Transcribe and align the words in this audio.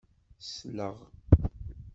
Sleɣ. 0.53 0.97